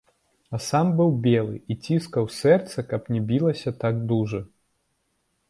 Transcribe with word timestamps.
А 0.57 0.59
сам 0.67 0.87
быў 0.99 1.11
белы 1.27 1.59
і 1.75 1.77
ціскаў 1.85 2.25
сэрца, 2.39 2.85
каб 2.95 3.01
не 3.17 3.21
білася 3.29 3.77
так 3.85 3.95
дужа. 4.15 4.41